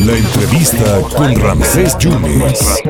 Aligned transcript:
La 0.00 0.16
entrevista 0.16 1.00
con 1.16 1.36
Ramsés 1.40 1.96
Yunes. 1.98 2.82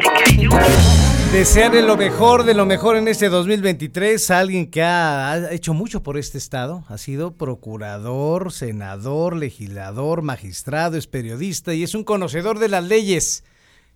Desearle 1.31 1.83
lo 1.83 1.99
mejor 1.99 2.45
de 2.45 2.55
lo 2.55 2.65
mejor 2.65 2.97
en 2.97 3.07
este 3.09 3.29
2023 3.29 4.31
a 4.31 4.39
alguien 4.39 4.71
que 4.71 4.83
ha, 4.83 5.53
hecho 5.53 5.75
mucho 5.75 6.03
por 6.03 6.17
este 6.17 6.39
estado. 6.39 6.85
Ha 6.89 6.97
sido 6.97 7.33
procurador, 7.33 8.51
senador, 8.51 9.37
legislador, 9.37 10.23
magistrado, 10.23 10.97
es 10.97 11.07
periodista 11.07 11.75
y 11.75 11.83
es 11.83 11.95
un 11.95 12.05
conocedor 12.05 12.59
de 12.59 12.69
las 12.71 12.85
leyes. 12.85 13.45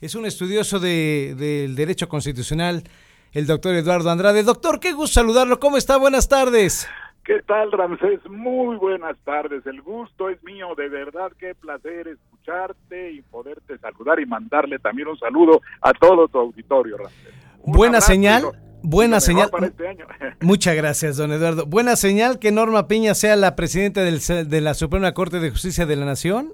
Es 0.03 0.15
un 0.15 0.27
estudioso 0.27 0.79
de- 0.79 1.35
del 1.39 1.75
derecho 1.75 2.07
constitucional, 2.11 2.85
el 3.33 3.47
doctor 3.47 3.75
Eduardo 3.77 4.11
Andrade. 4.11 4.43
Doctor, 4.43 4.79
qué 4.79 4.93
gusto 4.93 5.15
saludarlo. 5.21 5.59
¿Cómo 5.59 5.79
está? 5.79 5.97
Buenas 5.97 6.29
tardes. 6.29 6.87
¿Qué 7.31 7.43
tal, 7.43 7.71
Ramsés? 7.71 8.19
Muy 8.29 8.75
buenas 8.77 9.17
tardes. 9.25 9.65
El 9.65 9.81
gusto 9.83 10.29
es 10.31 10.43
mío. 10.43 10.75
De 10.77 10.89
verdad, 10.89 11.31
qué 11.39 11.55
placer 11.55 12.09
escucharte 12.09 13.13
y 13.13 13.23
poderte 13.23 13.79
saludar 13.79 14.19
y 14.19 14.27
mandarle 14.27 14.81
también 14.81 15.07
un 15.07 15.17
saludo 15.17 15.61
a 15.81 15.93
todo 15.93 16.27
tu 16.27 16.41
auditorio, 16.41 16.97
Ramsés. 16.97 17.33
Un 17.63 17.73
Buena 17.75 18.01
señal. 18.01 18.43
lo- 18.43 18.53
Buena 18.83 19.17
lo 19.19 19.21
señal. 19.21 19.49
para 19.49 19.67
este 19.69 19.87
año. 19.87 20.07
Muchas 20.41 20.75
gracias, 20.75 21.19
don 21.19 21.31
Eduardo. 21.31 21.67
Buena 21.67 21.95
señal 21.95 22.41
que 22.41 22.51
Norma 22.51 22.89
Piña 22.89 23.15
sea 23.15 23.37
la 23.37 23.55
presidenta 23.55 24.03
del 24.03 24.19
de 24.49 24.61
la 24.61 24.75
Suprema 24.75 25.13
Corte 25.15 25.39
de 25.39 25.51
Justicia 25.51 25.87
de 25.87 25.95
la 25.95 26.07
Nación. 26.07 26.53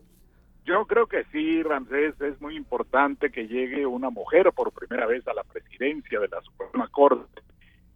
Yo 0.67 0.85
creo 0.85 1.07
que 1.07 1.25
sí, 1.33 1.63
Ramsés, 1.63 2.21
es 2.21 2.39
muy 2.43 2.55
importante 2.55 3.31
que 3.31 3.49
llegue 3.49 3.87
una 3.87 4.11
mujer 4.11 4.53
por 4.55 4.73
primera 4.73 5.07
vez 5.07 5.27
a 5.27 5.33
la 5.33 5.43
presidencia 5.45 6.21
de 6.21 6.29
la 6.29 6.43
Suprema 6.43 6.87
Corte. 6.89 7.41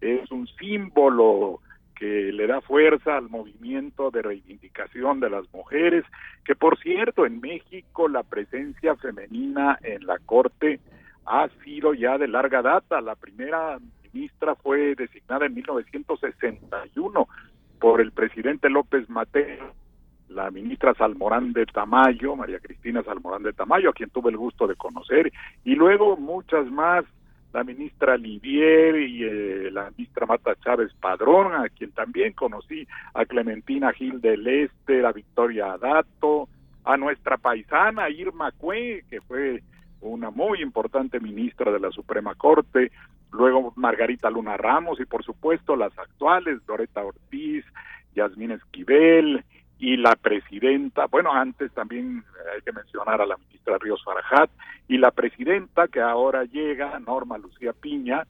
Es 0.01 0.31
un 0.31 0.47
símbolo 0.59 1.61
que 2.01 2.33
le 2.33 2.47
da 2.47 2.63
fuerza 2.63 3.19
al 3.19 3.29
movimiento 3.29 4.11
de 4.11 4.23
reivindicación 4.23 5.21
de 5.21 5.29
las 5.29 5.45
mujeres, 5.53 6.03
que 6.47 6.57
por 6.57 6.79
cierto 6.79 7.27
en 7.27 7.43
México 7.43 8.09
la 8.09 8.23
presencia 8.23 8.97
femenina 8.97 9.79
en 9.83 10.07
la 10.07 10.19
Corte 10.19 10.81
ha 11.27 11.51
sido 11.63 11.93
ya 11.93 12.17
de 12.17 12.27
larga 12.27 12.63
data. 12.63 13.03
La 13.03 13.17
primera 13.17 13.79
ministra 14.15 14.55
fue 14.55 14.95
designada 14.95 15.45
en 15.45 15.55
1961 15.55 17.29
por 17.79 18.01
el 18.01 18.13
presidente 18.13 18.71
López 18.71 19.09
Mateo 19.11 19.75
la 20.31 20.51
ministra 20.51 20.95
Salmorán 20.95 21.53
de 21.53 21.67
Tamayo, 21.67 22.37
María 22.37 22.61
Cristina 22.61 23.03
Salmorán 23.03 23.43
de 23.43 23.53
Tamayo, 23.53 23.91
a 23.91 23.93
quien 23.93 24.11
tuve 24.11 24.31
el 24.31 24.37
gusto 24.37 24.67
de 24.67 24.77
conocer, 24.77 25.33
y 25.65 25.75
luego 25.75 26.17
muchas 26.17 26.71
más, 26.71 27.05
la 27.53 27.65
ministra 27.65 28.17
Livier 28.17 28.97
y 28.97 29.25
eh, 29.25 29.71
la 29.73 29.91
ministra 29.91 30.27
Marta 30.27 30.55
Chávez 30.63 30.93
Padrón, 31.01 31.53
a 31.55 31.69
quien 31.69 31.93
también 31.93 32.33
conocí, 32.33 32.87
a 33.15 33.25
Clementina 33.25 33.93
Gil 33.93 34.21
del 34.21 34.47
Este, 34.47 35.05
a 35.05 35.13
Victoria 35.13 35.73
Adato, 35.73 36.49
a 36.85 36.97
nuestra 36.97 37.37
paisana 37.37 38.09
Irma 38.09 38.53
Cue, 38.53 39.05
que 39.11 39.21
fue 39.21 39.63
una 40.01 40.31
muy 40.31 40.63
importante 40.63 41.21
ministra 41.21 41.73
de 41.73 41.81
la 41.81 41.91
Suprema 41.91 42.35
Corte, 42.35 42.91
luego 43.33 43.73
Margarita 43.77 44.31
Luna 44.31 44.57
Ramos 44.57 45.01
y 45.01 45.05
por 45.05 45.25
supuesto 45.25 45.77
las 45.77 45.97
actuales, 45.99 46.59
Loreta 46.67 47.05
Ortiz, 47.05 47.65
Yasmín 48.15 48.53
Esquivel, 48.53 49.45
y 49.81 49.97
la 49.97 50.15
presidenta, 50.15 51.07
bueno, 51.07 51.33
antes 51.33 51.73
también 51.73 52.23
hay 52.55 52.61
que 52.61 52.71
mencionar 52.71 53.23
a 53.23 53.27
la 53.27 53.39
ministra 53.39 53.79
Ríos 53.79 54.05
Farajat, 54.05 54.51
y 54.89 54.99
la 54.99 55.11
presidenta 55.11 55.89
que 55.89 56.01
ahora 56.01 56.45
llega, 56.45 56.99
Norma 57.01 57.39
Lucía 57.39 57.73
Piña, 57.73 58.27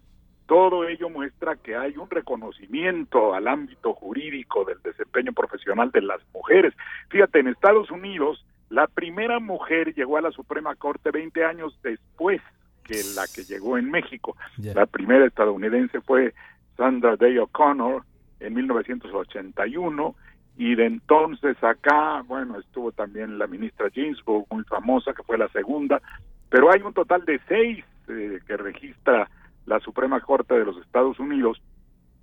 todo 0.46 0.88
ello 0.88 1.10
muestra 1.10 1.56
que 1.56 1.76
hay 1.76 1.96
un 1.96 2.08
reconocimiento 2.08 3.34
al 3.34 3.48
ámbito 3.48 3.94
jurídico 3.94 4.64
del 4.64 4.80
desempeño 4.82 5.32
profesional 5.32 5.90
de 5.90 6.02
las 6.02 6.20
mujeres. 6.32 6.72
Fíjate, 7.08 7.40
en 7.40 7.48
Estados 7.48 7.90
Unidos, 7.90 8.44
la 8.68 8.86
primera 8.86 9.40
mujer 9.40 9.92
llegó 9.94 10.18
a 10.18 10.22
la 10.22 10.30
Suprema 10.30 10.76
Corte 10.76 11.10
20 11.10 11.44
años 11.44 11.76
después 11.82 12.40
que 12.84 13.02
la 13.16 13.26
que 13.32 13.42
llegó 13.42 13.76
en 13.76 13.90
México. 13.90 14.36
La 14.58 14.86
primera 14.86 15.26
estadounidense 15.26 16.00
fue 16.00 16.34
Sandra 16.76 17.16
Day 17.16 17.38
O'Connor 17.38 18.04
en 18.40 18.54
1981 18.54 20.14
y 20.60 20.74
de 20.74 20.84
entonces 20.84 21.56
acá, 21.64 22.22
bueno, 22.26 22.58
estuvo 22.58 22.92
también 22.92 23.38
la 23.38 23.46
ministra 23.46 23.88
Ginsburg, 23.88 24.44
muy 24.50 24.62
famosa, 24.64 25.14
que 25.14 25.22
fue 25.22 25.38
la 25.38 25.48
segunda, 25.48 26.02
pero 26.50 26.70
hay 26.70 26.82
un 26.82 26.92
total 26.92 27.24
de 27.24 27.40
seis 27.48 27.82
eh, 28.08 28.40
que 28.46 28.58
registra 28.58 29.30
la 29.64 29.80
Suprema 29.80 30.20
Corte 30.20 30.52
de 30.52 30.66
los 30.66 30.76
Estados 30.76 31.18
Unidos, 31.18 31.62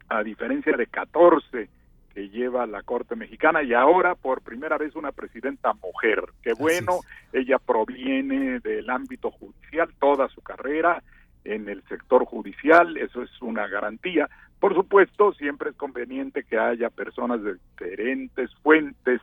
a 0.07 0.21
diferencia 0.21 0.77
de 0.77 0.85
14 0.85 1.67
que 2.13 2.29
lleva 2.29 2.67
la 2.67 2.83
Corte 2.83 3.15
Mexicana 3.15 3.63
y 3.63 3.73
ahora 3.73 4.13
por 4.13 4.43
primera 4.43 4.77
vez 4.77 4.95
una 4.95 5.11
presidenta 5.11 5.73
mujer. 5.73 6.21
Qué 6.43 6.53
bueno, 6.53 6.99
ella 7.33 7.57
proviene 7.57 8.59
del 8.59 8.87
ámbito 8.91 9.31
judicial, 9.31 9.89
toda 9.99 10.29
su 10.29 10.43
carrera 10.43 11.01
en 11.43 11.67
el 11.69 11.81
sector 11.85 12.23
judicial, 12.25 12.97
eso 12.97 13.23
es 13.23 13.41
una 13.41 13.67
garantía. 13.67 14.29
Por 14.59 14.73
supuesto, 14.73 15.33
siempre 15.33 15.69
es 15.69 15.75
conveniente 15.75 16.43
que 16.43 16.57
haya 16.57 16.89
personas 16.89 17.43
de 17.43 17.55
diferentes 17.55 18.53
fuentes, 18.63 19.21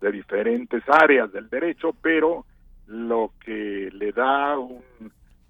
de 0.00 0.12
diferentes 0.12 0.82
áreas 0.88 1.32
del 1.32 1.48
derecho, 1.48 1.94
pero 2.00 2.44
lo 2.86 3.32
que 3.44 3.90
le 3.92 4.12
da 4.12 4.58
un 4.58 4.82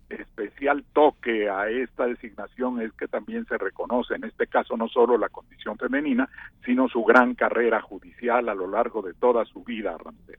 especial 0.09 0.85
toque 0.93 1.51
a 1.51 1.69
esta 1.69 2.07
designación 2.07 2.81
es 2.81 2.93
que 2.93 3.09
también 3.09 3.45
se 3.47 3.59
reconoce, 3.59 4.15
en 4.15 4.25
este 4.25 4.47
caso, 4.47 4.77
no 4.77 4.89
solo 4.89 5.19
la 5.19 5.29
condición 5.29 5.77
femenina, 5.77 6.29
sino 6.65 6.89
su 6.89 7.03
gran 7.05 7.35
carrera 7.35 7.83
judicial 7.83 8.49
a 8.49 8.55
lo 8.55 8.69
largo 8.69 9.03
de 9.03 9.15
toda 9.15 9.45
su 9.45 9.65
vida, 9.65 9.97
Ramsés. 9.99 10.39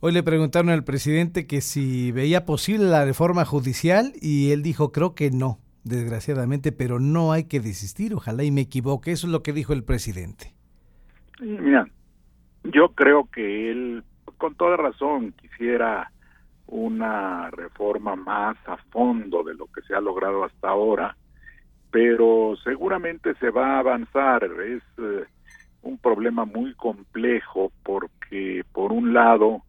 Hoy 0.00 0.12
le 0.12 0.22
preguntaron 0.22 0.70
al 0.70 0.84
presidente 0.84 1.46
que 1.46 1.60
si 1.60 2.12
veía 2.12 2.44
posible 2.44 2.84
la 2.84 3.04
reforma 3.04 3.44
judicial 3.44 4.12
y 4.20 4.52
él 4.52 4.62
dijo 4.62 4.92
creo 4.92 5.14
que 5.14 5.30
no, 5.30 5.58
desgraciadamente, 5.84 6.72
pero 6.72 6.98
no 6.98 7.32
hay 7.32 7.44
que 7.44 7.60
desistir, 7.60 8.14
ojalá 8.14 8.42
y 8.42 8.50
me 8.50 8.62
equivoque, 8.62 9.12
eso 9.12 9.26
es 9.26 9.32
lo 9.32 9.42
que 9.42 9.52
dijo 9.52 9.72
el 9.72 9.84
presidente. 9.84 10.54
Mira, 11.40 11.86
yo 12.64 12.88
creo 12.90 13.28
que 13.30 13.70
él, 13.70 14.04
con 14.38 14.54
toda 14.54 14.76
razón, 14.76 15.32
quisiera 15.32 16.10
una 16.66 17.50
reforma 17.50 18.16
más 18.16 18.56
a 18.66 18.76
fondo 18.90 19.42
de 19.42 19.54
lo 19.54 19.66
que 19.66 19.82
se 19.82 19.94
ha 19.94 20.00
logrado 20.00 20.44
hasta 20.44 20.68
ahora, 20.68 21.16
pero 21.90 22.54
seguramente 22.64 23.34
se 23.34 23.50
va 23.50 23.76
a 23.76 23.78
avanzar. 23.80 24.44
Es 24.44 24.82
eh, 24.98 25.24
un 25.82 25.98
problema 25.98 26.44
muy 26.44 26.74
complejo 26.74 27.70
porque, 27.82 28.64
por 28.72 28.92
un 28.92 29.12
lado, 29.12 29.62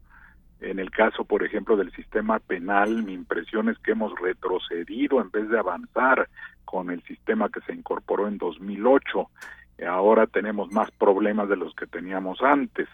en 0.61 0.79
el 0.79 0.89
caso, 0.91 1.25
por 1.25 1.43
ejemplo, 1.43 1.75
del 1.75 1.91
sistema 1.91 2.39
penal, 2.39 3.03
mi 3.03 3.13
impresión 3.13 3.69
es 3.69 3.77
que 3.79 3.91
hemos 3.91 4.13
retrocedido 4.19 5.21
en 5.21 5.29
vez 5.29 5.49
de 5.49 5.59
avanzar 5.59 6.27
con 6.63 6.89
el 6.89 7.01
sistema 7.03 7.49
que 7.49 7.61
se 7.61 7.73
incorporó 7.73 8.27
en 8.27 8.37
2008. 8.37 9.29
Ahora 9.87 10.25
tenemos 10.27 10.71
más 10.71 10.89
problemas 10.91 11.49
de 11.49 11.57
los 11.57 11.75
que 11.75 11.85
teníamos 11.85 12.41
antes 12.41 12.87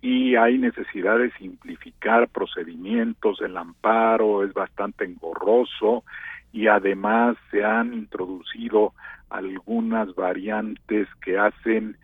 y 0.00 0.36
hay 0.36 0.58
necesidad 0.58 1.18
de 1.18 1.30
simplificar 1.32 2.28
procedimientos, 2.28 3.40
el 3.40 3.56
amparo 3.56 4.44
es 4.44 4.52
bastante 4.52 5.04
engorroso 5.04 6.04
y 6.52 6.66
además 6.66 7.36
se 7.50 7.64
han 7.64 7.94
introducido 7.94 8.92
algunas 9.30 10.14
variantes 10.14 11.08
que 11.24 11.38
hacen 11.38 11.96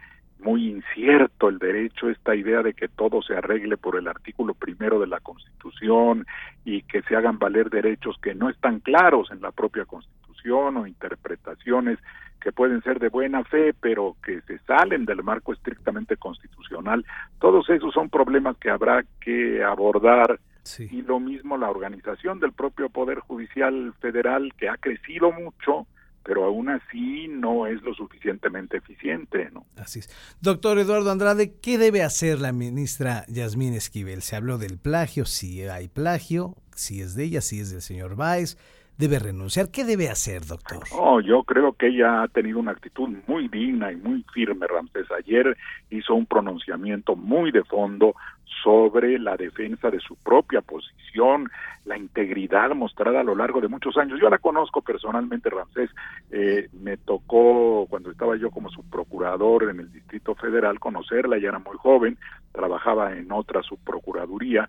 muy 0.42 0.68
incierto 0.68 1.48
el 1.48 1.58
derecho, 1.58 2.08
esta 2.10 2.34
idea 2.34 2.62
de 2.62 2.74
que 2.74 2.88
todo 2.88 3.22
se 3.22 3.34
arregle 3.34 3.76
por 3.76 3.96
el 3.96 4.08
artículo 4.08 4.54
primero 4.54 4.98
de 5.00 5.06
la 5.06 5.20
Constitución 5.20 6.26
y 6.64 6.82
que 6.82 7.02
se 7.02 7.16
hagan 7.16 7.38
valer 7.38 7.70
derechos 7.70 8.16
que 8.22 8.34
no 8.34 8.48
están 8.48 8.80
claros 8.80 9.30
en 9.30 9.40
la 9.40 9.50
propia 9.52 9.84
Constitución 9.84 10.76
o 10.76 10.86
interpretaciones 10.86 11.98
que 12.40 12.52
pueden 12.52 12.82
ser 12.82 12.98
de 12.98 13.08
buena 13.10 13.44
fe, 13.44 13.74
pero 13.78 14.16
que 14.24 14.40
se 14.42 14.58
salen 14.60 15.04
del 15.04 15.22
marco 15.22 15.52
estrictamente 15.52 16.16
constitucional. 16.16 17.04
Todos 17.38 17.68
esos 17.68 17.92
son 17.92 18.08
problemas 18.08 18.56
que 18.56 18.70
habrá 18.70 19.04
que 19.20 19.62
abordar 19.62 20.40
Sí. 20.62 20.88
y 20.90 21.02
lo 21.02 21.20
mismo 21.20 21.56
la 21.56 21.70
organización 21.70 22.38
del 22.38 22.52
propio 22.52 22.90
Poder 22.90 23.18
Judicial 23.20 23.92
Federal, 24.00 24.52
que 24.58 24.68
ha 24.68 24.76
crecido 24.76 25.32
mucho, 25.32 25.86
pero 26.22 26.44
aún 26.44 26.68
así 26.68 27.28
no 27.28 27.66
es 27.66 27.80
lo 27.82 27.94
suficientemente 27.94 28.76
eficiente, 28.76 29.50
¿no? 29.52 29.66
Así 29.76 30.00
es. 30.00 30.10
Doctor 30.40 30.78
Eduardo 30.78 31.10
Andrade, 31.10 31.54
¿qué 31.60 31.78
debe 31.78 32.02
hacer 32.02 32.40
la 32.40 32.52
ministra 32.52 33.24
Yasmín 33.28 33.74
Esquivel? 33.74 34.22
Se 34.22 34.36
habló 34.36 34.58
del 34.58 34.78
plagio, 34.78 35.24
si 35.24 35.62
hay 35.62 35.88
plagio, 35.88 36.56
si 36.74 37.00
es 37.00 37.14
de 37.14 37.24
ella, 37.24 37.40
si 37.40 37.60
es 37.60 37.70
del 37.70 37.82
señor 37.82 38.16
Báez, 38.16 38.58
debe 39.00 39.18
renunciar. 39.18 39.70
¿Qué 39.70 39.84
debe 39.84 40.10
hacer, 40.10 40.44
doctor? 40.46 40.84
Oh, 40.92 41.20
yo 41.20 41.42
creo 41.42 41.72
que 41.72 41.88
ella 41.88 42.22
ha 42.22 42.28
tenido 42.28 42.58
una 42.58 42.72
actitud 42.72 43.08
muy 43.26 43.48
digna 43.48 43.90
y 43.90 43.96
muy 43.96 44.24
firme, 44.32 44.66
Ramsés. 44.66 45.10
Ayer 45.10 45.56
hizo 45.90 46.14
un 46.14 46.26
pronunciamiento 46.26 47.16
muy 47.16 47.50
de 47.50 47.64
fondo 47.64 48.14
sobre 48.62 49.18
la 49.18 49.36
defensa 49.36 49.90
de 49.90 50.00
su 50.00 50.16
propia 50.16 50.60
posición, 50.60 51.50
la 51.86 51.96
integridad 51.96 52.74
mostrada 52.74 53.20
a 53.20 53.24
lo 53.24 53.34
largo 53.34 53.60
de 53.60 53.68
muchos 53.68 53.96
años. 53.96 54.20
Yo 54.20 54.28
la 54.28 54.38
conozco 54.38 54.82
personalmente, 54.82 55.48
Ramsés. 55.48 55.90
Eh, 56.30 56.68
me 56.72 56.98
tocó, 56.98 57.86
cuando 57.88 58.10
estaba 58.10 58.36
yo 58.36 58.50
como 58.50 58.68
subprocurador 58.68 59.70
en 59.70 59.80
el 59.80 59.90
Distrito 59.90 60.34
Federal, 60.34 60.78
conocerla. 60.78 61.36
Ella 61.36 61.48
era 61.48 61.58
muy 61.58 61.76
joven, 61.78 62.18
trabajaba 62.52 63.16
en 63.16 63.32
otra 63.32 63.62
subprocuraduría, 63.62 64.68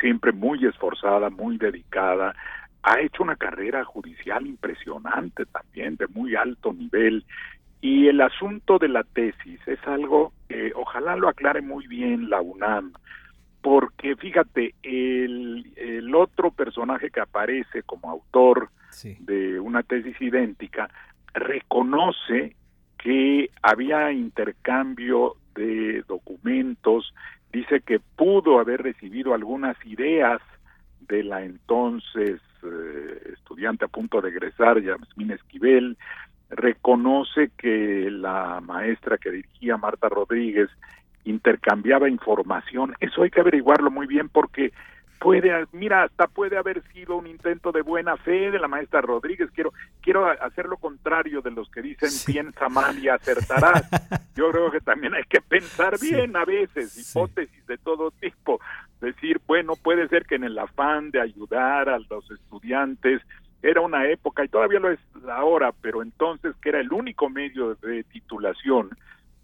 siempre 0.00 0.32
muy 0.32 0.64
esforzada, 0.66 1.30
muy 1.30 1.58
dedicada. 1.58 2.34
Ha 2.88 3.00
hecho 3.00 3.22
una 3.22 3.36
carrera 3.36 3.84
judicial 3.84 4.46
impresionante 4.46 5.44
también, 5.44 5.96
de 5.96 6.06
muy 6.06 6.34
alto 6.36 6.72
nivel. 6.72 7.22
Y 7.82 8.08
el 8.08 8.22
asunto 8.22 8.78
de 8.78 8.88
la 8.88 9.04
tesis 9.04 9.60
es 9.66 9.78
algo 9.86 10.32
que 10.48 10.72
ojalá 10.74 11.14
lo 11.14 11.28
aclare 11.28 11.60
muy 11.60 11.86
bien 11.86 12.30
la 12.30 12.40
UNAM, 12.40 12.94
porque 13.60 14.16
fíjate, 14.16 14.74
el, 14.82 15.70
el 15.76 16.14
otro 16.14 16.50
personaje 16.50 17.10
que 17.10 17.20
aparece 17.20 17.82
como 17.82 18.10
autor 18.10 18.70
de 19.20 19.60
una 19.60 19.82
tesis 19.82 20.18
idéntica 20.20 20.88
reconoce 21.34 22.56
que 22.96 23.50
había 23.60 24.12
intercambio 24.12 25.34
de 25.54 26.02
documentos, 26.08 27.12
dice 27.52 27.82
que 27.82 28.00
pudo 28.16 28.60
haber 28.60 28.82
recibido 28.82 29.34
algunas 29.34 29.76
ideas 29.84 30.40
de 31.00 31.22
la 31.24 31.42
entonces 31.42 32.40
eh, 32.62 33.32
estudiante 33.32 33.84
a 33.84 33.88
punto 33.88 34.20
de 34.20 34.30
egresar, 34.30 34.80
Yasmín 34.80 35.30
Esquivel, 35.30 35.96
reconoce 36.50 37.50
que 37.56 38.10
la 38.10 38.60
maestra 38.60 39.18
que 39.18 39.30
dirigía 39.30 39.76
Marta 39.76 40.08
Rodríguez 40.08 40.68
intercambiaba 41.24 42.08
información. 42.08 42.94
Eso 43.00 43.22
hay 43.22 43.30
que 43.30 43.40
averiguarlo 43.40 43.90
muy 43.90 44.06
bien 44.06 44.28
porque 44.28 44.72
puede, 45.18 45.66
mira, 45.72 46.04
hasta 46.04 46.26
puede 46.26 46.56
haber 46.56 46.82
sido 46.92 47.16
un 47.16 47.26
intento 47.26 47.72
de 47.72 47.82
buena 47.82 48.16
fe 48.16 48.50
de 48.50 48.58
la 48.58 48.68
maestra 48.68 49.00
Rodríguez. 49.00 49.50
Quiero, 49.52 49.72
quiero 50.00 50.26
hacer 50.26 50.66
lo 50.66 50.76
contrario 50.76 51.42
de 51.42 51.50
los 51.50 51.70
que 51.70 51.82
dicen 51.82 52.10
piensa 52.26 52.68
mal 52.68 52.98
y 52.98 53.08
acertarás. 53.08 53.88
Yo 54.36 54.50
creo 54.50 54.70
que 54.70 54.80
también 54.80 55.14
hay 55.14 55.24
que 55.24 55.40
pensar 55.40 55.98
bien 56.00 56.36
a 56.36 56.44
veces, 56.44 56.96
hipótesis 56.98 57.66
de 57.66 57.78
todo 57.78 58.10
tipo. 58.12 58.60
Decir, 59.00 59.40
bueno, 59.46 59.74
puede 59.76 60.08
ser 60.08 60.24
que 60.26 60.34
en 60.34 60.44
el 60.44 60.58
afán 60.58 61.10
de 61.10 61.20
ayudar 61.20 61.88
a 61.88 61.98
los 61.98 62.30
estudiantes 62.30 63.22
era 63.62 63.80
una 63.80 64.08
época, 64.08 64.44
y 64.44 64.48
todavía 64.48 64.80
lo 64.80 64.90
es 64.90 65.00
ahora, 65.28 65.72
pero 65.80 66.02
entonces 66.02 66.54
que 66.62 66.68
era 66.68 66.80
el 66.80 66.92
único 66.92 67.28
medio 67.28 67.74
de 67.76 68.04
titulación, 68.04 68.90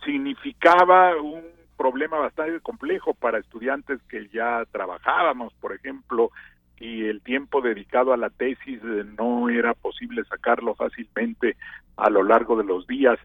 significaba 0.05 1.17
un 1.21 1.43
problema 1.77 2.19
bastante 2.19 2.61
complejo 2.61 3.15
para 3.15 3.39
estudiantes 3.39 4.01
que 4.09 4.29
ya 4.29 4.65
trabajábamos, 4.71 5.53
por 5.55 5.73
ejemplo, 5.73 6.31
y 6.79 7.07
el 7.07 7.21
tiempo 7.23 7.61
dedicado 7.61 8.13
a 8.13 8.17
la 8.17 8.31
tesis 8.31 8.81
eh, 8.83 9.05
no 9.19 9.49
era 9.49 9.75
posible 9.75 10.25
sacarlo 10.25 10.75
fácilmente 10.75 11.57
a 11.97 12.11
lo 12.11 12.23
largo 12.23 12.57
de 12.57 12.65
los 12.65 12.87
días. 12.87 13.19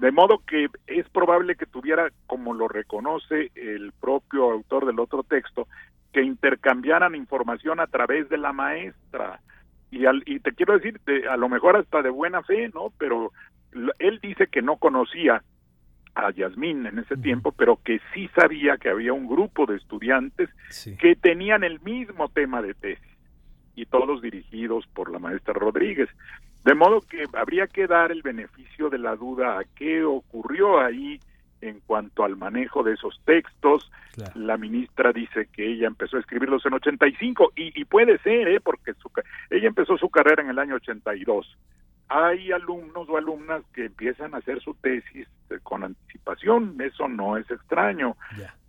De 0.00 0.12
modo 0.12 0.42
que 0.46 0.68
es 0.86 1.06
probable 1.10 1.56
que 1.56 1.66
tuviera, 1.66 2.08
como 2.26 2.54
lo 2.54 2.68
reconoce 2.68 3.50
el 3.54 3.92
propio 4.00 4.50
autor 4.50 4.86
del 4.86 4.98
otro 4.98 5.24
texto, 5.24 5.68
que 6.10 6.22
intercambiaran 6.22 7.14
información 7.14 7.80
a 7.80 7.86
través 7.86 8.26
de 8.30 8.38
la 8.38 8.54
maestra. 8.54 9.40
Y, 9.90 10.06
al, 10.06 10.22
y 10.24 10.40
te 10.40 10.52
quiero 10.52 10.78
decir, 10.78 10.98
a 11.28 11.36
lo 11.36 11.50
mejor 11.50 11.76
hasta 11.76 12.00
de 12.00 12.08
buena 12.08 12.42
fe, 12.42 12.70
¿no? 12.72 12.94
Pero 12.96 13.32
él 13.98 14.20
dice 14.22 14.46
que 14.46 14.62
no 14.62 14.78
conocía 14.78 15.42
a 16.14 16.30
Yasmín 16.30 16.86
en 16.86 17.00
ese 17.00 17.18
tiempo, 17.18 17.52
pero 17.52 17.78
que 17.84 18.00
sí 18.14 18.30
sabía 18.34 18.78
que 18.78 18.88
había 18.88 19.12
un 19.12 19.28
grupo 19.28 19.66
de 19.66 19.76
estudiantes 19.76 20.48
que 20.98 21.14
tenían 21.14 21.62
el 21.62 21.78
mismo 21.80 22.30
tema 22.30 22.62
de 22.62 22.72
tesis 22.72 23.18
y 23.74 23.84
todos 23.84 24.22
dirigidos 24.22 24.86
por 24.94 25.12
la 25.12 25.18
maestra 25.18 25.52
Rodríguez. 25.52 26.08
De 26.64 26.74
modo 26.74 27.00
que 27.00 27.24
habría 27.32 27.66
que 27.66 27.86
dar 27.86 28.12
el 28.12 28.22
beneficio 28.22 28.90
de 28.90 28.98
la 28.98 29.16
duda 29.16 29.58
a 29.58 29.64
qué 29.76 30.04
ocurrió 30.04 30.80
ahí 30.80 31.18
en 31.62 31.80
cuanto 31.80 32.24
al 32.24 32.36
manejo 32.36 32.82
de 32.82 32.94
esos 32.94 33.20
textos. 33.24 33.90
La 34.34 34.56
ministra 34.56 35.12
dice 35.12 35.48
que 35.52 35.72
ella 35.72 35.86
empezó 35.86 36.16
a 36.16 36.20
escribirlos 36.20 36.64
en 36.66 36.74
85 36.74 37.52
y, 37.56 37.80
y 37.80 37.84
puede 37.84 38.18
ser, 38.18 38.48
¿eh? 38.48 38.60
porque 38.60 38.94
su, 38.94 39.10
ella 39.50 39.68
empezó 39.68 39.96
su 39.96 40.10
carrera 40.10 40.42
en 40.42 40.50
el 40.50 40.58
año 40.58 40.74
82 40.76 41.56
hay 42.10 42.50
alumnos 42.50 43.08
o 43.08 43.16
alumnas 43.16 43.62
que 43.72 43.84
empiezan 43.84 44.34
a 44.34 44.38
hacer 44.38 44.60
su 44.60 44.74
tesis 44.74 45.28
eh, 45.48 45.58
con 45.62 45.84
anticipación, 45.84 46.76
eso 46.80 47.06
no 47.06 47.36
es 47.36 47.48
extraño. 47.48 48.16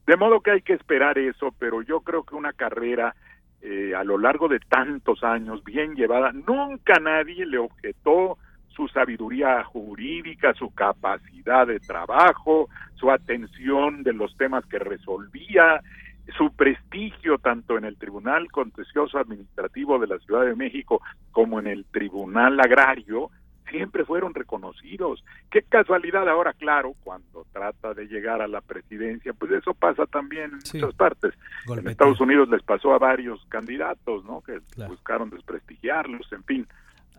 De 0.06 0.16
modo 0.16 0.42
que 0.42 0.52
hay 0.52 0.62
que 0.62 0.74
esperar 0.74 1.18
eso, 1.18 1.54
pero 1.58 1.82
yo 1.82 2.02
creo 2.02 2.24
que 2.24 2.36
una 2.36 2.54
carrera 2.54 3.16
eh, 3.62 3.94
a 3.96 4.04
lo 4.04 4.18
largo 4.18 4.48
de 4.48 4.60
tantos 4.60 5.24
años 5.24 5.64
bien 5.64 5.96
llevada, 5.96 6.32
nunca 6.32 7.00
nadie 7.00 7.46
le 7.46 7.58
objetó 7.58 8.38
su 8.70 8.88
sabiduría 8.88 9.64
jurídica, 9.64 10.54
su 10.54 10.74
capacidad 10.74 11.68
de 11.68 11.80
trabajo, 11.80 12.70
su 12.96 13.12
atención 13.12 14.04
de 14.04 14.14
los 14.14 14.36
temas 14.38 14.66
que 14.66 14.80
resolvía, 14.80 15.82
su 16.38 16.52
prestigio 16.54 17.38
tanto 17.38 17.78
en 17.78 17.86
el 17.86 17.98
Tribunal 17.98 18.50
Contencioso 18.52 19.18
Administrativo 19.18 20.00
de 20.00 20.08
la 20.08 20.20
Ciudad 20.20 20.46
de 20.46 20.56
México 20.56 21.02
como 21.32 21.60
en 21.60 21.68
el 21.68 21.86
Tribunal 21.86 22.60
Agrario, 22.60 23.30
siempre 23.72 24.06
fueron 24.06 24.34
reconocidos. 24.34 25.24
Qué 25.50 25.64
casualidad 25.64 26.30
ahora, 26.30 26.54
claro, 26.54 26.94
cuando 27.04 27.46
trata 27.52 27.94
de 27.94 28.06
llegar 28.06 28.42
a 28.42 28.48
la 28.48 28.62
presidencia, 28.62 29.34
pues 29.34 29.52
eso 29.52 29.74
pasa 29.74 30.06
también 30.06 30.52
en 30.52 30.60
muchas 30.74 30.94
partes. 30.96 31.34
En 31.68 31.88
Estados 31.88 32.22
Unidos 32.22 32.50
les 32.50 32.62
pasó 32.62 32.94
a 32.94 33.00
varios 33.00 33.44
candidatos, 33.50 34.24
¿no? 34.26 34.42
Que 34.42 34.60
buscaron 34.88 35.30
desprestigiarlos, 35.30 36.32
en 36.32 36.44
fin. 36.44 36.68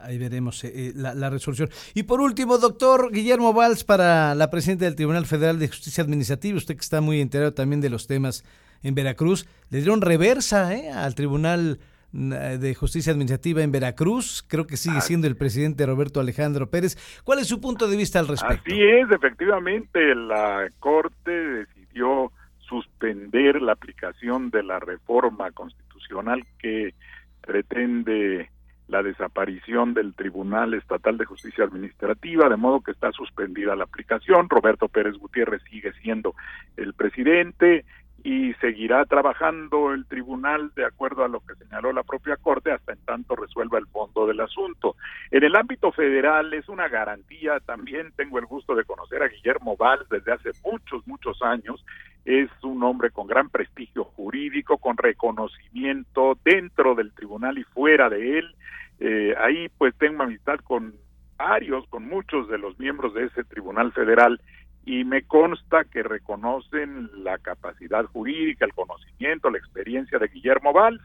Ahí 0.02 0.18
veremos 0.18 0.62
eh, 0.64 0.72
eh, 0.74 0.92
la, 0.94 1.30
resolución. 1.30 1.70
Y 1.94 2.02
por 2.04 2.20
último, 2.20 2.58
doctor 2.58 3.10
Guillermo 3.12 3.52
Valls, 3.52 3.84
para 3.84 4.34
la 4.34 4.50
presidenta 4.50 4.84
del 4.84 4.96
Tribunal 4.96 5.26
Federal 5.26 5.58
de 5.58 5.68
Justicia 5.68 6.02
Administrativa, 6.02 6.56
usted 6.56 6.74
que 6.74 6.80
está 6.80 7.00
muy 7.00 7.20
enterado 7.20 7.54
también 7.54 7.80
de 7.80 7.90
los 7.90 8.06
temas 8.06 8.44
en 8.82 8.94
Veracruz, 8.94 9.46
le 9.70 9.78
dieron 9.78 10.00
reversa 10.00 10.74
¿eh? 10.74 10.90
al 10.90 11.14
Tribunal 11.14 11.78
de 12.12 12.74
Justicia 12.74 13.12
Administrativa 13.12 13.62
en 13.62 13.72
Veracruz. 13.72 14.44
Creo 14.46 14.66
que 14.66 14.76
sigue 14.76 15.00
siendo 15.00 15.26
el 15.26 15.36
presidente 15.36 15.86
Roberto 15.86 16.20
Alejandro 16.20 16.70
Pérez. 16.70 16.96
¿Cuál 17.24 17.38
es 17.38 17.48
su 17.48 17.60
punto 17.60 17.88
de 17.88 17.96
vista 17.96 18.18
al 18.18 18.28
respecto? 18.28 18.62
Así 18.66 18.82
es, 18.82 19.10
efectivamente, 19.10 20.14
la 20.14 20.68
Corte 20.78 21.30
decidió 21.30 22.30
suspender 22.58 23.60
la 23.60 23.72
aplicación 23.72 24.50
de 24.50 24.62
la 24.62 24.78
reforma 24.78 25.50
constitucional 25.50 26.44
que 26.58 26.94
pretende 27.40 28.50
la 28.88 29.02
desaparición 29.02 29.94
del 29.94 30.14
Tribunal 30.14 30.74
Estatal 30.74 31.16
de 31.16 31.24
Justicia 31.24 31.64
Administrativa, 31.64 32.48
de 32.48 32.56
modo 32.56 32.80
que 32.80 32.90
está 32.90 33.10
suspendida 33.12 33.74
la 33.74 33.84
aplicación. 33.84 34.48
Roberto 34.50 34.88
Pérez 34.88 35.16
Gutiérrez 35.16 35.62
sigue 35.70 35.92
siendo 36.02 36.34
el 36.76 36.92
presidente 36.92 37.84
y 38.24 38.54
seguirá 38.54 39.04
trabajando 39.04 39.92
el 39.92 40.06
tribunal 40.06 40.70
de 40.76 40.84
acuerdo 40.84 41.24
a 41.24 41.28
lo 41.28 41.40
que 41.40 41.54
señaló 41.56 41.92
la 41.92 42.04
propia 42.04 42.36
Corte 42.36 42.70
hasta 42.70 42.92
en 42.92 43.04
tanto 43.04 43.34
resuelva 43.34 43.78
el 43.78 43.86
fondo 43.86 44.26
del 44.26 44.40
asunto. 44.40 44.96
En 45.30 45.42
el 45.42 45.56
ámbito 45.56 45.90
federal 45.90 46.54
es 46.54 46.68
una 46.68 46.88
garantía, 46.88 47.58
también 47.60 48.12
tengo 48.16 48.38
el 48.38 48.46
gusto 48.46 48.74
de 48.76 48.84
conocer 48.84 49.22
a 49.22 49.28
Guillermo 49.28 49.76
Valls 49.76 50.08
desde 50.08 50.32
hace 50.32 50.50
muchos, 50.64 51.06
muchos 51.06 51.42
años, 51.42 51.84
es 52.24 52.48
un 52.62 52.82
hombre 52.84 53.10
con 53.10 53.26
gran 53.26 53.48
prestigio 53.48 54.04
jurídico, 54.04 54.78
con 54.78 54.96
reconocimiento 54.96 56.38
dentro 56.44 56.94
del 56.94 57.12
tribunal 57.12 57.58
y 57.58 57.64
fuera 57.64 58.08
de 58.08 58.38
él. 58.38 58.54
Eh, 59.00 59.34
ahí 59.38 59.68
pues 59.76 59.94
tengo 59.96 60.22
amistad 60.22 60.60
con 60.60 60.94
varios, 61.36 61.88
con 61.88 62.06
muchos 62.06 62.48
de 62.48 62.58
los 62.58 62.78
miembros 62.78 63.14
de 63.14 63.24
ese 63.24 63.42
tribunal 63.42 63.92
federal 63.92 64.40
y 64.84 65.04
me 65.04 65.22
consta 65.22 65.84
que 65.84 66.02
reconocen 66.02 67.10
la 67.22 67.38
capacidad 67.38 68.04
jurídica, 68.06 68.64
el 68.64 68.74
conocimiento, 68.74 69.50
la 69.50 69.58
experiencia 69.58 70.18
de 70.18 70.28
Guillermo 70.28 70.72
Valls, 70.72 71.00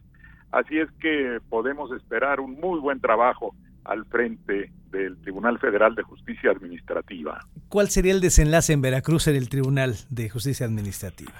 así 0.52 0.80
es 0.80 0.90
que 1.00 1.40
podemos 1.50 1.92
esperar 1.92 2.40
un 2.40 2.60
muy 2.60 2.80
buen 2.80 3.00
trabajo 3.00 3.54
al 3.84 4.06
frente 4.06 4.72
del 4.90 5.18
Tribunal 5.22 5.60
Federal 5.60 5.96
de 5.96 6.04
Justicia 6.04 6.52
Administrativa. 6.52 7.40
¿Cuál 7.70 7.90
sería 7.90 8.14
el 8.14 8.22
desenlace 8.22 8.74
en 8.74 8.82
Veracruz 8.82 9.28
en 9.28 9.36
el 9.36 9.50
Tribunal 9.50 9.96
de 10.10 10.30
Justicia 10.30 10.66
Administrativa? 10.66 11.34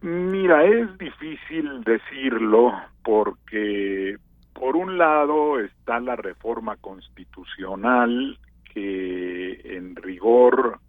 Mira, 0.00 0.64
es 0.64 0.96
difícil 0.98 1.84
decirlo 1.84 2.72
porque 3.04 4.16
por 4.54 4.76
un 4.76 4.96
lado 4.96 5.60
está 5.60 6.00
la 6.00 6.16
reforma 6.16 6.76
constitucional 6.76 8.38
que 8.72 9.60
en 9.76 9.96
rigor 9.96 10.79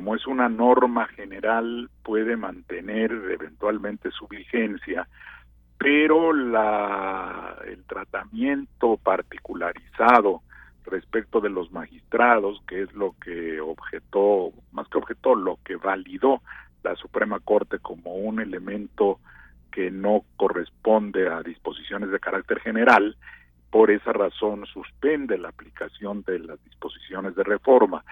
como 0.00 0.14
es 0.14 0.26
una 0.26 0.48
norma 0.48 1.08
general, 1.08 1.90
puede 2.02 2.34
mantener 2.34 3.12
eventualmente 3.12 4.10
su 4.10 4.26
vigencia, 4.28 5.06
pero 5.76 6.30
el 6.30 7.84
tratamiento 7.84 8.96
particularizado 8.96 10.40
respecto 10.86 11.42
de 11.42 11.50
los 11.50 11.70
magistrados, 11.70 12.62
que 12.66 12.80
es 12.80 12.94
lo 12.94 13.14
que 13.22 13.60
objetó, 13.60 14.52
más 14.72 14.88
que 14.88 14.96
objetó, 14.96 15.34
lo 15.34 15.58
que 15.66 15.76
validó 15.76 16.40
la 16.82 16.96
Suprema 16.96 17.38
Corte 17.38 17.78
como 17.78 18.14
un 18.14 18.40
elemento 18.40 19.20
que 19.70 19.90
no 19.90 20.24
corresponde 20.38 21.28
a 21.28 21.42
disposiciones 21.42 22.10
de 22.10 22.20
carácter 22.20 22.58
general, 22.60 23.18
por 23.70 23.90
esa 23.90 24.14
razón 24.14 24.64
suspende 24.64 25.36
la 25.36 25.50
aplicación 25.50 26.22
de 26.22 26.38
las 26.38 26.64
disposiciones 26.64 27.34
de 27.36 27.44
reforma. 27.44 28.02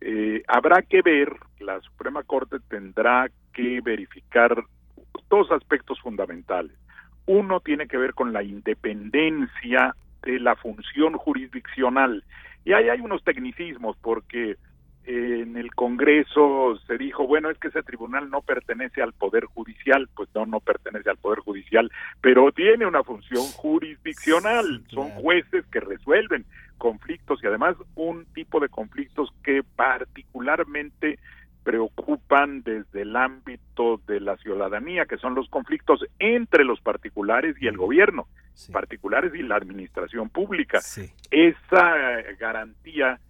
Eh, 0.00 0.42
habrá 0.46 0.82
que 0.82 1.02
ver, 1.02 1.32
la 1.60 1.80
Suprema 1.80 2.22
Corte 2.22 2.58
tendrá 2.68 3.28
que 3.52 3.80
verificar 3.80 4.64
dos 5.28 5.50
aspectos 5.50 6.00
fundamentales. 6.00 6.72
Uno 7.26 7.60
tiene 7.60 7.88
que 7.88 7.98
ver 7.98 8.14
con 8.14 8.32
la 8.32 8.42
independencia 8.42 9.94
de 10.22 10.40
la 10.40 10.56
función 10.56 11.14
jurisdiccional. 11.14 12.24
Y 12.64 12.72
ahí 12.72 12.88
hay 12.88 13.00
unos 13.00 13.22
tecnicismos 13.24 13.96
porque 14.00 14.56
en 15.08 15.56
el 15.56 15.74
Congreso 15.74 16.78
se 16.86 16.98
dijo, 16.98 17.26
bueno, 17.26 17.48
es 17.48 17.58
que 17.58 17.68
ese 17.68 17.82
tribunal 17.82 18.28
no 18.28 18.42
pertenece 18.42 19.00
al 19.00 19.14
Poder 19.14 19.46
Judicial, 19.46 20.06
pues 20.14 20.28
no, 20.34 20.44
no 20.44 20.60
pertenece 20.60 21.08
al 21.08 21.16
Poder 21.16 21.38
Judicial, 21.38 21.90
pero 22.20 22.52
tiene 22.52 22.84
una 22.84 23.02
función 23.02 23.42
jurisdiccional, 23.56 24.82
son 24.88 25.08
jueces 25.12 25.64
que 25.72 25.80
resuelven 25.80 26.44
conflictos 26.78 27.40
y 27.42 27.46
además 27.46 27.76
un 27.94 28.24
tipo 28.26 28.60
de 28.60 28.68
conflictos 28.68 29.30
que 29.42 29.62
particularmente 29.62 31.18
preocupan 31.62 32.62
desde 32.62 33.02
el 33.02 33.14
ámbito 33.14 34.00
de 34.06 34.20
la 34.20 34.38
ciudadanía, 34.38 35.04
que 35.04 35.18
son 35.18 35.34
los 35.34 35.50
conflictos 35.50 36.02
entre 36.18 36.64
los 36.64 36.80
particulares 36.80 37.56
y 37.60 37.66
el 37.66 37.76
gobierno, 37.76 38.26
particulares 38.72 39.34
y 39.34 39.42
la 39.42 39.56
administración 39.56 40.30
pública. 40.30 40.80
Esa 41.30 42.22
garantía 42.38 43.20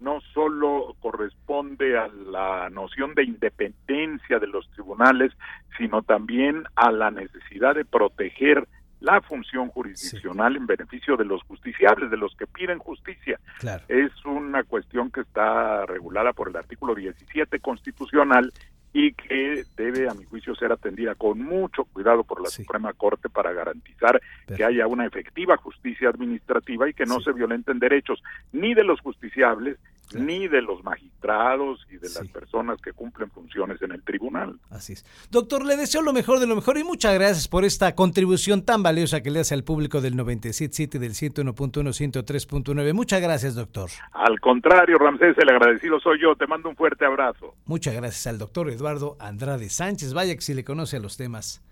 no 0.00 0.20
solo 0.32 0.96
corresponde 1.00 1.96
a 1.96 2.08
la 2.08 2.68
noción 2.70 3.14
de 3.14 3.24
independencia 3.24 4.38
de 4.38 4.46
los 4.48 4.68
tribunales, 4.70 5.32
sino 5.78 6.02
también 6.02 6.64
a 6.74 6.90
la 6.90 7.10
necesidad 7.10 7.74
de 7.74 7.84
proteger 7.84 8.66
la 9.04 9.20
función 9.20 9.68
jurisdiccional 9.68 10.56
en 10.56 10.66
beneficio 10.66 11.16
de 11.18 11.26
los 11.26 11.42
justiciables, 11.42 12.10
de 12.10 12.16
los 12.16 12.34
que 12.36 12.46
piden 12.46 12.78
justicia. 12.78 13.38
Es 13.86 14.12
una 14.24 14.64
cuestión 14.64 15.10
que 15.10 15.20
está 15.20 15.84
regulada 15.84 16.32
por 16.32 16.48
el 16.48 16.56
artículo 16.56 16.94
17 16.94 17.60
constitucional 17.60 18.50
y 18.94 19.12
que 19.12 19.64
debe, 19.76 20.08
a 20.08 20.14
mi 20.14 20.24
juicio, 20.24 20.54
ser 20.54 20.72
atendida 20.72 21.14
con 21.16 21.38
mucho 21.38 21.84
cuidado 21.84 22.24
por 22.24 22.40
la 22.40 22.48
Suprema 22.48 22.94
Corte 22.94 23.28
para 23.28 23.52
garantizar 23.52 24.18
que 24.56 24.64
haya 24.64 24.86
una 24.86 25.04
efectiva 25.04 25.58
justicia 25.58 26.08
administrativa 26.08 26.88
y 26.88 26.94
que 26.94 27.04
no 27.04 27.20
se 27.20 27.32
violenten 27.32 27.78
derechos 27.78 28.22
ni 28.52 28.72
de 28.72 28.84
los 28.84 29.00
justiciables 29.00 29.78
ni 30.14 30.48
de 30.48 30.62
los 30.62 30.82
magistrados 30.84 31.86
y 31.90 31.96
de 31.96 32.08
las 32.08 32.28
personas 32.28 32.80
que 32.80 32.92
cumplen 32.92 33.30
funciones 33.30 33.80
en 33.82 33.92
el 33.92 34.02
tribunal. 34.02 34.58
Así 34.70 34.94
es. 34.94 35.04
Doctor, 35.30 35.64
le 35.64 35.76
deseo 35.76 36.02
lo 36.02 36.12
mejor 36.12 36.40
de 36.40 36.46
lo 36.46 36.54
mejor 36.54 36.78
y 36.78 36.84
muchas 36.84 37.14
gracias 37.14 37.48
por 37.48 37.64
esta 37.64 37.94
contribución 37.94 38.62
tan 38.62 38.82
valiosa 38.82 39.22
que 39.22 39.30
le 39.30 39.40
hace 39.40 39.54
al 39.54 39.64
público 39.64 40.00
del 40.00 40.14
97.7 40.14 40.96
y 40.96 40.98
del 40.98 41.12
101.1, 41.12 41.54
103.9. 41.54 42.92
Muchas 42.92 43.20
gracias, 43.20 43.54
doctor. 43.54 43.90
Al 44.12 44.40
contrario, 44.40 44.98
Ramsés, 44.98 45.36
el 45.38 45.48
agradecido 45.48 46.00
soy 46.00 46.20
yo. 46.20 46.36
Te 46.36 46.46
mando 46.46 46.68
un 46.68 46.76
fuerte 46.76 47.04
abrazo. 47.04 47.54
Muchas 47.64 47.94
gracias 47.94 48.26
al 48.26 48.38
doctor 48.38 48.70
Eduardo 48.70 49.16
Andrade 49.20 49.68
Sánchez. 49.68 50.12
Vaya 50.14 50.34
que 50.34 50.40
si 50.40 50.54
le 50.54 50.64
conoce 50.64 50.96
a 50.96 51.00
los 51.00 51.16
temas 51.16 51.62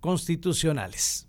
constitucionales. 0.00 1.28